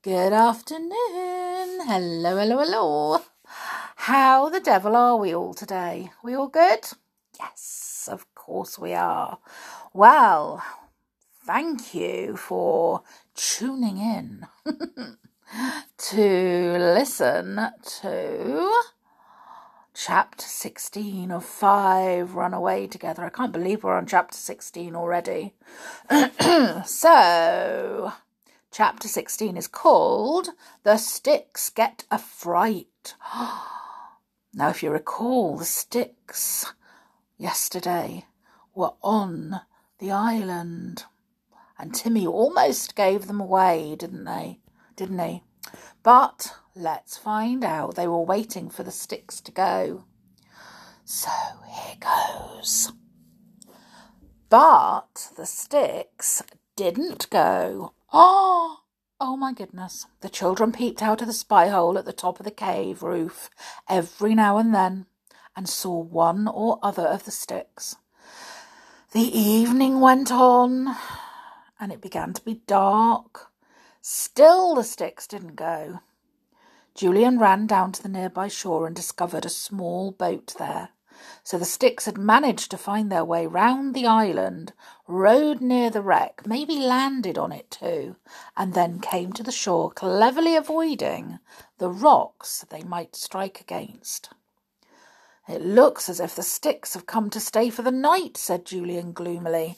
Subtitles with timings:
[0.00, 0.92] Good afternoon.
[1.82, 3.20] Hello, hello, hello.
[3.96, 6.12] How the devil are we all today?
[6.22, 6.86] We all good?
[7.36, 9.40] Yes, of course we are.
[9.92, 10.62] Well,
[11.44, 13.02] thank you for
[13.34, 14.46] tuning in
[15.98, 17.58] to listen
[18.00, 18.82] to
[19.94, 23.24] chapter 16 of 5 Run Away Together.
[23.24, 25.54] I can't believe we're on chapter 16 already.
[26.86, 28.12] so,
[28.70, 30.50] chapter 16 is called
[30.82, 33.14] The Sticks Get a Fright.
[34.54, 36.72] now, if you recall, the sticks
[37.36, 38.26] yesterday
[38.74, 39.60] were on
[39.98, 41.04] the island,
[41.78, 44.60] and Timmy almost gave them away, didn't they?
[44.96, 45.42] Didn't he?
[46.02, 47.96] But let's find out.
[47.96, 50.04] They were waiting for the sticks to go.
[51.04, 51.30] So
[51.66, 52.92] here goes.
[54.48, 56.42] But the sticks
[56.76, 57.92] didn't go.
[58.12, 58.80] Oh,
[59.20, 60.06] oh my goodness.
[60.20, 63.50] The children peeped out of the spy hole at the top of the cave roof
[63.88, 65.06] every now and then
[65.56, 67.96] and saw one or other of the sticks.
[69.12, 70.94] The evening went on
[71.80, 73.50] and it began to be dark.
[74.00, 76.00] Still the sticks didn't go.
[76.94, 80.90] Julian ran down to the nearby shore and discovered a small boat there.
[81.42, 84.72] So the sticks had managed to find their way round the island,
[85.06, 88.16] rode near the wreck, maybe landed on it too,
[88.56, 91.38] and then came to the shore, cleverly avoiding
[91.78, 94.30] the rocks they might strike against.
[95.48, 99.12] It looks as if the sticks have come to stay for the night, said Julian
[99.12, 99.76] gloomily.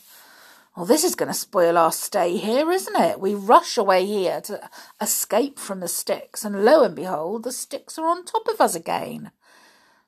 [0.77, 3.21] Well, this is going to spoil our stay here, isn't it?
[3.21, 4.69] We rush away here to
[5.01, 8.75] escape from the sticks, and lo and behold, the sticks are on top of us
[8.75, 9.31] again.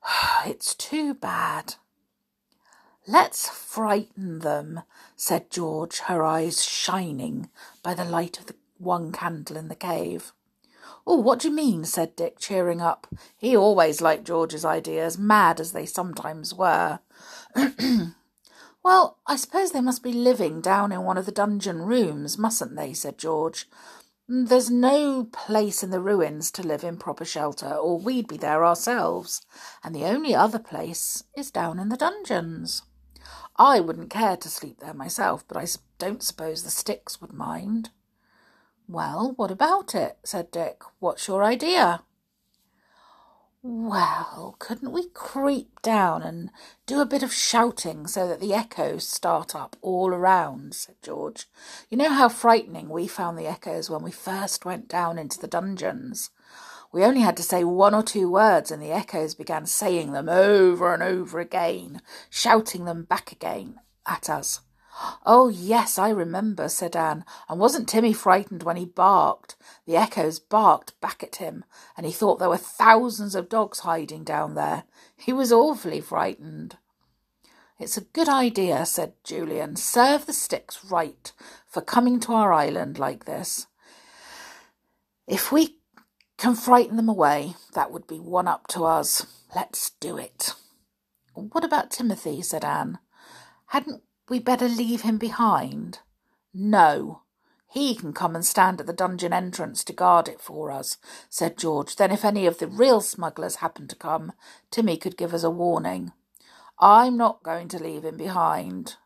[0.45, 1.75] It's too bad.
[3.07, 4.81] Let's frighten them,
[5.15, 7.49] said George, her eyes shining
[7.81, 10.31] by the light of the one candle in the cave.
[11.05, 11.83] Oh, what do you mean?
[11.83, 13.07] said Dick, cheering up.
[13.37, 16.99] He always liked George's ideas, mad as they sometimes were.
[18.83, 22.77] well, I suppose they must be living down in one of the dungeon rooms, mustn't
[22.77, 22.93] they?
[22.93, 23.67] said George.
[24.29, 28.37] Mm, there's no place in the ruins to live in proper shelter, or we'd be
[28.37, 29.41] there ourselves,
[29.83, 32.83] and the only other place is down in the dungeons.
[33.57, 35.67] I wouldn't care to sleep there myself, but I
[35.99, 37.91] don't suppose the sticks would mind.
[38.87, 40.17] Well, what about it?
[40.23, 40.81] said Dick.
[40.99, 42.03] What's your idea?
[43.65, 46.51] Well, couldn't we creep down and
[46.85, 50.75] do a bit of shouting so that the echoes start up all around?
[50.75, 51.47] said George.
[51.89, 55.47] You know how frightening we found the echoes when we first went down into the
[55.47, 56.29] dungeons.
[56.91, 60.27] We only had to say one or two words, and the echoes began saying them
[60.27, 64.59] over and over again, shouting them back again at us.
[65.25, 67.25] Oh, yes, I remember, said Anne.
[67.49, 69.55] And wasn't Timmy frightened when he barked?
[69.85, 71.65] The echoes barked back at him,
[71.97, 74.83] and he thought there were thousands of dogs hiding down there.
[75.15, 76.77] He was awfully frightened.
[77.79, 79.75] It's a good idea, said Julian.
[79.75, 81.31] Serve the sticks right
[81.65, 83.67] for coming to our island like this.
[85.27, 85.79] If we
[86.37, 89.25] can frighten them away, that would be one up to us.
[89.55, 90.53] Let's do it.
[91.33, 92.41] What about Timothy?
[92.41, 92.99] said Anne.
[93.67, 95.99] Hadn't we better leave him behind?
[96.53, 97.21] No.
[97.67, 100.97] He can come and stand at the dungeon entrance to guard it for us,
[101.29, 101.95] said George.
[101.95, 104.33] Then, if any of the real smugglers happen to come,
[104.69, 106.11] Timmy could give us a warning.
[106.79, 108.97] I'm not going to leave him behind.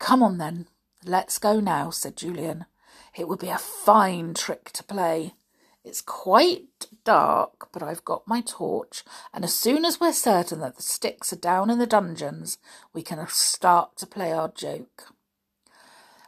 [0.00, 0.66] Come on, then.
[1.04, 2.66] Let's go now, said Julian.
[3.16, 5.34] It would be a fine trick to play.
[5.84, 10.76] It's quite dark, but I've got my torch, and as soon as we're certain that
[10.76, 12.56] the sticks are down in the dungeons,
[12.94, 15.12] we can start to play our joke.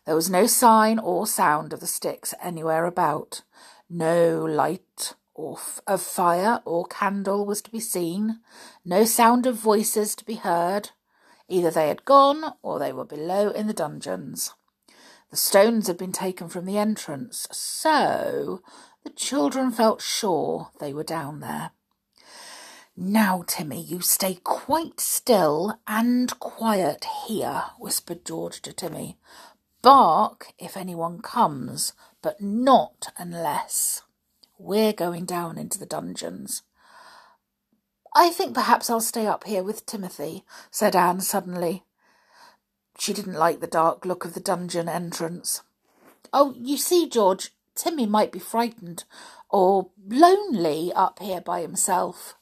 [0.05, 3.43] There was no sign or sound of the sticks anywhere about.
[3.89, 8.41] No light of fire or candle was to be seen.
[8.85, 10.91] No sound of voices to be heard.
[11.49, 14.55] Either they had gone or they were below in the dungeons.
[15.31, 18.63] The stones had been taken from the entrance, so
[19.07, 21.71] the children felt sure they were down there.
[22.97, 29.17] Now, Timmy, you stay quite still and quiet here, whispered George to Timmy.
[29.81, 34.03] Bark if anyone comes, but not unless.
[34.59, 36.63] We're going down into the dungeons.
[38.13, 41.85] I think perhaps I'll stay up here with Timothy, said Anne suddenly.
[42.99, 45.63] She didn't like the dark look of the dungeon entrance.
[46.33, 49.05] Oh, you see, George, Timmy might be frightened
[49.51, 52.37] or lonely up here by himself.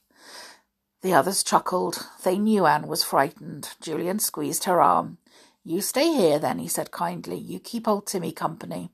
[1.02, 2.06] The others chuckled.
[2.22, 3.70] They knew Anne was frightened.
[3.80, 5.18] Julian squeezed her arm.
[5.62, 7.36] You stay here, then, he said kindly.
[7.36, 8.90] You keep old Timmy company.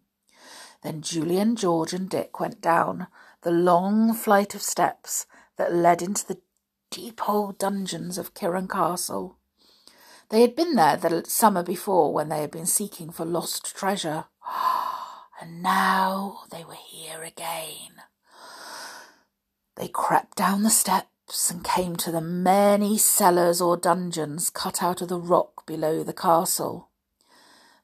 [0.83, 3.07] Then Julian, George, and Dick went down
[3.43, 5.27] the long flight of steps
[5.57, 6.41] that led into the
[6.91, 9.37] deep old dungeons of Kirrin Castle.
[10.31, 14.27] They had been there the summer before when they had been seeking for lost treasure.
[15.41, 18.03] And now they were here again.
[19.77, 25.01] They crept down the steps and came to the many cellars or dungeons cut out
[25.01, 26.91] of the rock below the castle.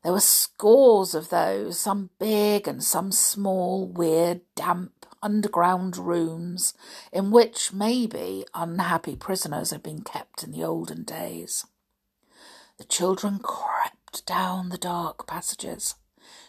[0.02, 6.74] There were scores of those, some big and some small, weird, damp, underground rooms
[7.12, 11.64] in which maybe unhappy prisoners had been kept in the olden days.
[12.76, 15.94] The children crept down the dark passages.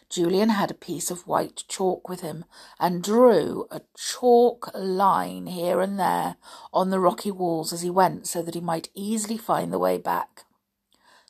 [0.10, 2.46] Julian had a piece of white chalk with him
[2.80, 6.38] and drew a chalk line here and there
[6.72, 9.98] on the rocky walls as he went so that he might easily find the way
[9.98, 10.46] back.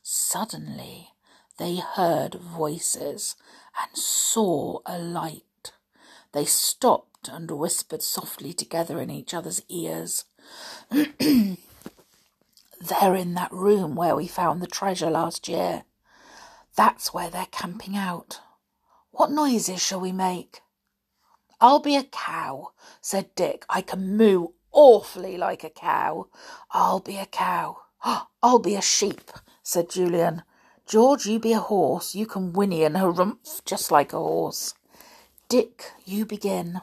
[0.03, 1.09] Suddenly
[1.57, 3.35] they heard voices
[3.81, 5.71] and saw a light.
[6.31, 10.25] They stopped and whispered softly together in each other's ears.
[10.91, 11.57] They're
[13.15, 15.83] in that room where we found the treasure last year.
[16.75, 18.39] That's where they're camping out.
[19.17, 20.61] What noises shall we make?
[21.59, 23.65] I'll be a cow, said Dick.
[23.67, 26.27] I can moo awfully like a cow.
[26.69, 27.77] I'll be a cow.
[28.43, 29.31] I'll be a sheep,
[29.63, 30.43] said Julian.
[30.85, 32.13] George, you be a horse.
[32.13, 34.75] You can whinny and harumph just like a horse.
[35.49, 36.81] Dick, you begin.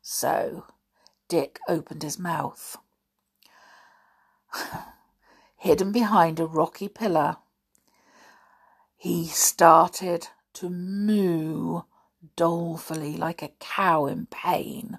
[0.00, 0.64] So
[1.26, 2.76] Dick opened his mouth.
[5.56, 7.38] hidden behind a rocky pillar.
[8.96, 10.28] He started
[10.58, 11.82] to moo
[12.34, 14.98] dolefully like a cow in pain.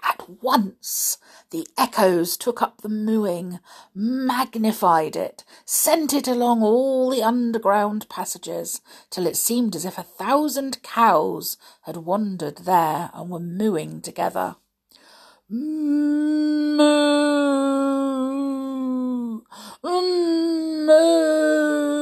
[0.00, 1.18] At once
[1.50, 3.58] the echoes took up the mooing,
[3.96, 10.04] magnified it, sent it along all the underground passages, till it seemed as if a
[10.04, 14.54] thousand cows had wandered there and were mooing together.
[15.48, 16.76] Moo!
[19.82, 22.01] Moo!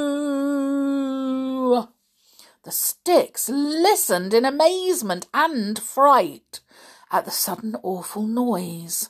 [2.62, 6.60] The sticks listened in amazement and fright
[7.10, 9.08] at the sudden awful noise.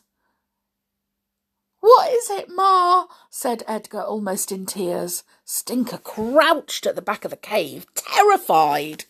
[1.80, 3.06] What is it, Ma?
[3.28, 5.24] said Edgar, almost in tears.
[5.44, 9.06] Stinker crouched at the back of the cave, terrified.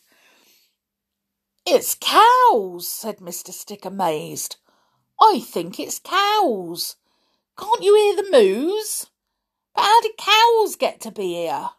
[1.66, 3.52] It's cows, said Mr.
[3.52, 4.56] Stick, amazed.
[5.20, 6.96] I think it's cows.
[7.58, 9.06] Can't you hear the moos?
[9.74, 11.70] But how did cows get to be here?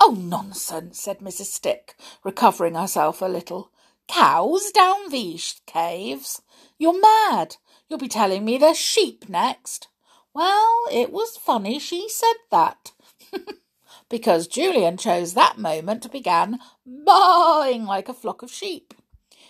[0.00, 1.46] Oh, nonsense, said Mrs.
[1.46, 3.70] Stick, recovering herself a little.
[4.06, 6.40] Cows down these caves?
[6.78, 7.56] You're mad.
[7.88, 9.88] You'll be telling me there's sheep next.
[10.32, 12.92] Well, it was funny she said that.
[14.08, 18.94] because Julian chose that moment to begin baaing like a flock of sheep.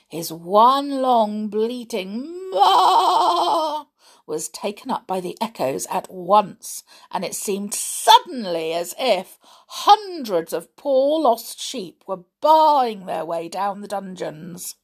[0.09, 3.85] His one long bleating baa
[4.28, 9.38] was taken up by the echoes at once, and it seemed suddenly as if
[9.69, 14.76] hundreds of poor lost sheep were baaing their way down the dungeons.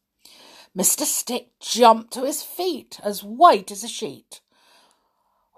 [0.77, 1.03] Mr.
[1.03, 4.41] Stick jumped to his feet, as white as a sheet.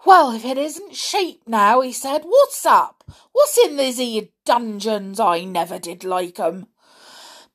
[0.04, 3.02] Well, if it isn't sheep now, he said, what's up?
[3.32, 5.18] What's in these here dungeons?
[5.18, 6.66] I never did like 'em.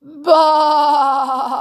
[0.04, 1.52] Bah!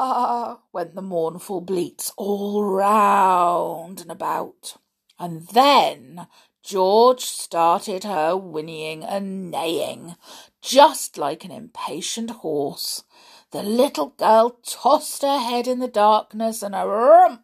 [0.74, 4.78] went the mournful bleats all round and about.
[5.20, 6.26] And then
[6.64, 10.16] George started her whinnying and neighing,
[10.60, 13.04] just like an impatient horse.
[13.52, 17.44] The little girl tossed her head in the darkness and a rump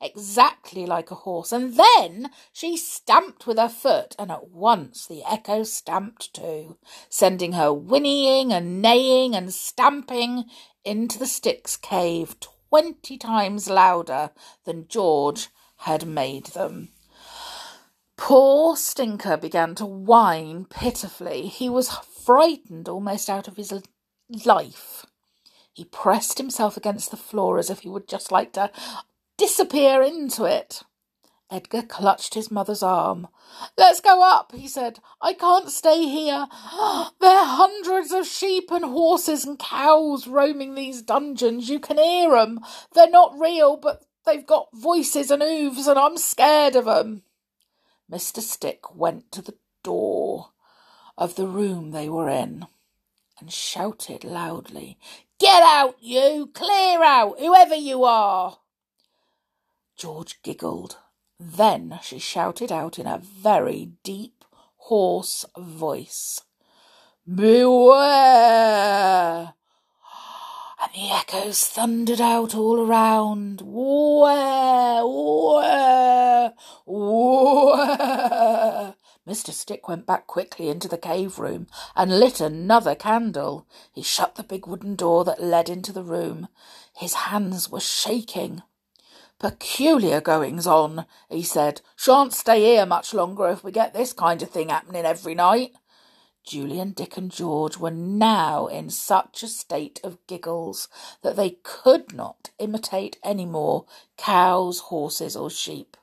[0.00, 5.22] exactly like a horse, and then she stamped with her foot, and at once the
[5.24, 10.44] echo stamped too, sending her whinnying and neighing and stamping
[10.84, 14.30] into the sticks cave twenty times louder
[14.64, 15.48] than George
[15.78, 16.90] had made them.
[18.16, 21.46] Poor Stinker began to whine pitifully.
[21.46, 23.72] He was frightened almost out of his
[24.44, 25.06] life.
[25.72, 28.70] He pressed himself against the floor as if he would just like to
[29.40, 30.82] disappear into it.
[31.50, 33.26] Edgar clutched his mother's arm.
[33.78, 34.98] Let's go up, he said.
[35.18, 36.46] I can't stay here.
[37.20, 41.70] There are hundreds of sheep and horses and cows roaming these dungeons.
[41.70, 42.60] You can hear 'em.
[42.92, 47.22] They're not real, but they've got voices and oofs, and I'm scared of 'em.
[48.12, 48.40] Mr.
[48.40, 50.50] Stick went to the door
[51.16, 52.66] of the room they were in
[53.38, 54.98] and shouted loudly,
[55.38, 56.50] Get out, you!
[56.52, 58.58] Clear out, whoever you are!
[60.00, 60.96] George giggled.
[61.38, 64.46] Then she shouted out in a very deep,
[64.78, 66.40] hoarse voice,
[67.28, 67.92] Beware!
[70.80, 73.60] and the echoes thundered out all around.
[73.60, 76.54] Where, where,
[76.86, 77.74] where?
[79.28, 79.50] Mr.
[79.50, 83.66] Stick went back quickly into the cave room and lit another candle.
[83.92, 86.48] He shut the big wooden door that led into the room.
[86.96, 88.62] His hands were shaking.
[89.40, 91.80] Peculiar goings on, he said.
[91.96, 95.72] Shan't stay here much longer if we get this kind of thing happening every night.
[96.44, 100.88] Julian, Dick, and George were now in such a state of giggles
[101.22, 103.86] that they could not imitate any more
[104.18, 105.96] cows, horses, or sheep.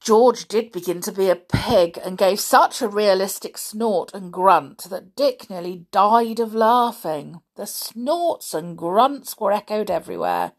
[0.00, 4.84] George did begin to be a pig and gave such a realistic snort and grunt
[4.84, 7.42] that Dick nearly died of laughing.
[7.56, 10.52] The snorts and grunts were echoed everywhere.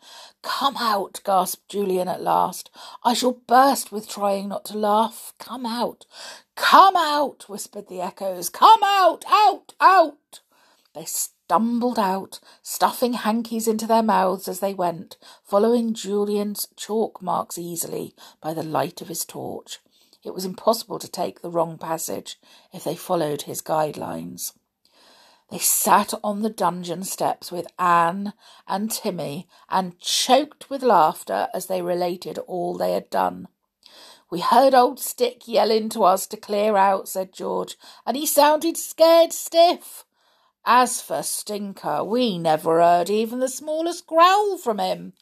[0.44, 2.70] Come out, gasped Julian at last.
[3.04, 5.34] I shall burst with trying not to laugh.
[5.40, 6.06] Come out.
[6.56, 8.48] Come out, whispered the echoes.
[8.48, 10.42] Come out, out, out.
[10.94, 11.06] They
[11.52, 18.16] stumbled out, stuffing hankies into their mouths as they went, following Julian's chalk marks easily
[18.40, 19.80] by the light of his torch.
[20.24, 22.40] It was impossible to take the wrong passage
[22.72, 24.54] if they followed his guidelines.
[25.50, 28.32] They sat on the dungeon steps with Anne
[28.66, 33.50] and Timmy and choked with laughter as they related all they had done.
[34.30, 38.78] We heard old Stick yelling to us to clear out, said George, and he sounded
[38.78, 40.06] scared stiff.
[40.66, 45.14] As for Stinker, we never heard even the smallest growl from him.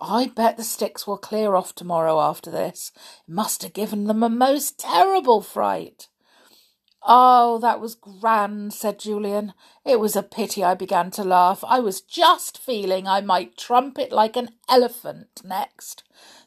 [0.00, 2.92] I bet the sticks will clear off tomorrow after this.
[3.28, 6.08] It must have given them a most terrible fright.
[7.02, 9.52] Oh, that was grand, said Julian.
[9.84, 11.62] It was a pity I began to laugh.
[11.66, 16.02] I was just feeling I might trumpet like an elephant next.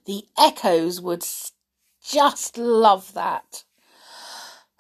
[0.05, 1.23] The echoes would
[2.03, 3.63] just love that.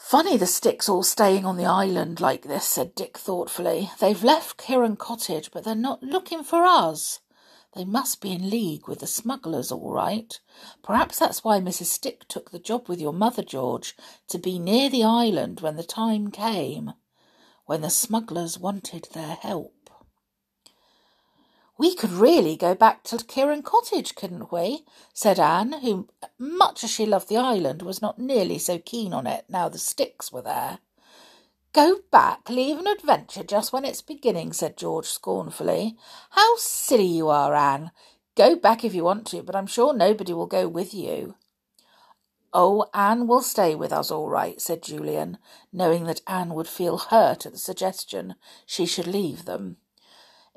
[0.09, 3.91] Funny the sticks all staying on the island like this, said Dick thoughtfully.
[3.99, 7.19] They've left Kirrin Cottage, but they're not looking for us.
[7.75, 10.39] They must be in league with the smugglers, all right.
[10.81, 11.85] Perhaps that's why Mrs.
[11.85, 13.95] Stick took the job with your mother, George,
[14.29, 16.93] to be near the island when the time came,
[17.67, 19.78] when the smugglers wanted their help.
[21.79, 24.83] We could really go back to Kirrin Cottage, couldn't we?
[25.13, 29.25] said Anne, who, much as she loved the island, was not nearly so keen on
[29.25, 30.79] it now the sticks were there.
[31.71, 35.95] Go back, leave an adventure just when it's beginning, said George scornfully.
[36.31, 37.91] How silly you are, Anne.
[38.35, 41.35] Go back if you want to, but I'm sure nobody will go with you.
[42.51, 45.37] Oh, Anne will stay with us all right, said Julian,
[45.71, 49.77] knowing that Anne would feel hurt at the suggestion she should leave them.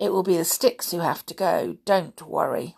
[0.03, 1.77] It will be the sticks who have to go.
[1.85, 2.75] Don't worry.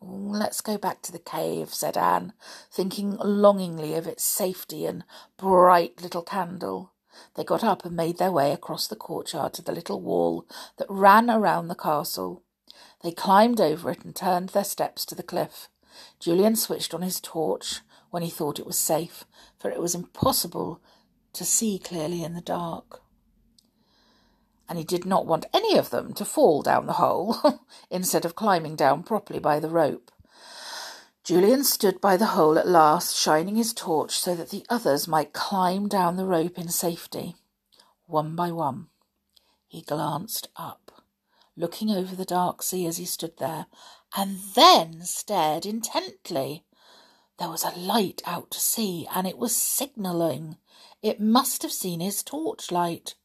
[0.00, 2.32] Let's go back to the cave, said Anne,
[2.70, 5.02] thinking longingly of its safety and
[5.36, 6.92] bright little candle.
[7.34, 10.46] They got up and made their way across the courtyard to the little wall
[10.76, 12.44] that ran around the castle.
[13.02, 15.68] They climbed over it and turned their steps to the cliff.
[16.20, 19.24] Julian switched on his torch when he thought it was safe,
[19.58, 20.80] for it was impossible
[21.32, 23.02] to see clearly in the dark
[24.70, 27.36] and he did not want any of them to fall down the hole
[27.90, 30.12] instead of climbing down properly by the rope.
[31.24, 35.32] Julian stood by the hole at last, shining his torch so that the others might
[35.32, 37.34] climb down the rope in safety.
[38.06, 38.86] One by one,
[39.66, 41.02] he glanced up,
[41.56, 43.66] looking over the dark sea as he stood there,
[44.16, 46.64] and then stared intently.
[47.40, 50.58] There was a light out to sea, and it was signalling.
[51.02, 53.16] It must have seen his torchlight.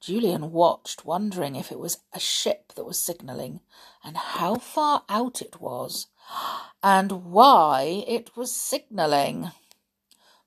[0.00, 3.60] Julian watched, wondering if it was a ship that was signalling,
[4.04, 6.06] and how far out it was,
[6.82, 9.50] and why it was signalling.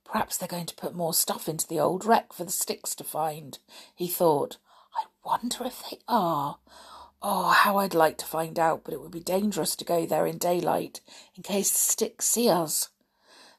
[0.06, 3.04] Perhaps they're going to put more stuff into the old wreck for the sticks to
[3.04, 3.60] find,
[3.96, 4.58] he thought.
[4.96, 6.58] I wonder if they are.
[7.22, 10.26] Oh, how I'd like to find out, but it would be dangerous to go there
[10.26, 11.02] in daylight
[11.36, 12.90] in case the sticks see us.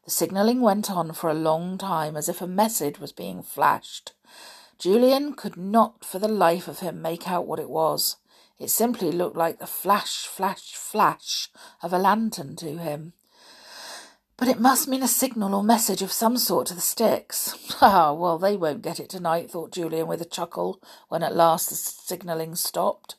[0.05, 4.13] The signalling went on for a long time as if a message was being flashed.
[4.83, 8.17] Julian could not for the life of him make out what it was.
[8.59, 11.51] It simply looked like the flash, flash, flash
[11.85, 13.13] of a lantern to him.
[14.37, 17.55] But it must mean a signal or message of some sort to the sticks.
[17.81, 21.69] Ah, well, they won't get it tonight, thought Julian with a chuckle, when at last
[21.69, 23.15] the signalling stopped.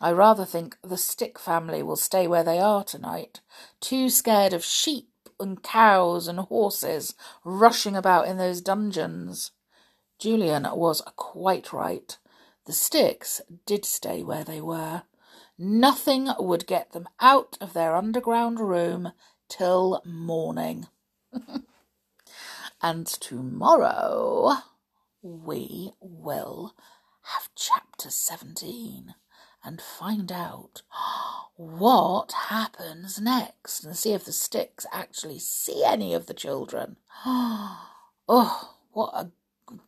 [0.00, 3.42] I rather think the stick family will stay where they are tonight,
[3.80, 7.14] too scared of sheep and cows and horses
[7.44, 9.50] rushing about in those dungeons.
[10.22, 12.16] Julian was quite right.
[12.66, 15.02] The sticks did stay where they were.
[15.58, 19.10] Nothing would get them out of their underground room
[19.48, 20.86] till morning.
[22.82, 24.58] and tomorrow
[25.22, 26.76] we will
[27.22, 29.16] have chapter 17
[29.64, 30.82] and find out
[31.56, 36.98] what happens next and see if the sticks actually see any of the children.
[38.28, 39.32] Oh, what a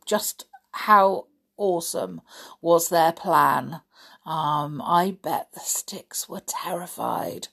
[0.05, 1.27] just how
[1.57, 2.21] awesome
[2.61, 3.81] was their plan.
[4.25, 7.49] Um, I bet the sticks were terrified.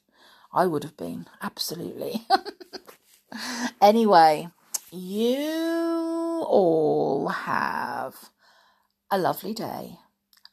[0.52, 2.26] I would have been, absolutely.
[3.80, 4.48] anyway,
[4.90, 8.14] you all have
[9.10, 9.98] a lovely day.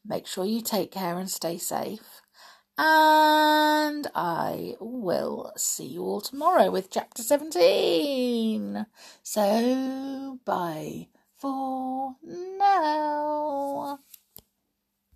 [0.06, 2.22] Make sure you take care and stay safe.
[2.78, 8.86] And I will see you all tomorrow with chapter 17.
[9.22, 11.08] So, bye
[11.40, 12.16] for
[12.60, 14.00] now.